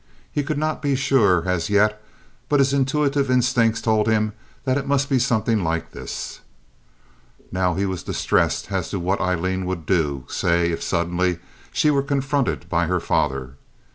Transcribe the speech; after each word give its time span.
He 0.31 0.41
could 0.41 0.57
not 0.57 0.81
be 0.81 0.95
sure 0.95 1.47
as 1.47 1.69
yet, 1.69 2.01
but 2.49 2.59
his 2.59 2.73
intuitive 2.73 3.29
instincts 3.29 3.81
told 3.81 4.07
him 4.07 4.33
that 4.65 4.75
it 4.75 4.87
must 4.87 5.09
be 5.11 5.19
something 5.19 5.63
like 5.63 5.91
this. 5.91 6.39
Now 7.51 7.75
he 7.75 7.85
was 7.85 8.01
distressed 8.01 8.71
as 8.71 8.89
to 8.89 8.99
what 8.99 9.21
Aileen 9.21 9.67
would 9.67 9.85
do, 9.85 10.25
say 10.27 10.71
if 10.71 10.81
suddenly 10.81 11.37
she 11.71 11.91
were 11.91 12.01
confronted 12.01 12.67
by 12.67 12.87
her 12.87 12.99
father. 12.99 13.57